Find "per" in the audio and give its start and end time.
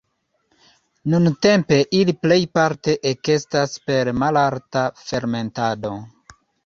3.91-4.11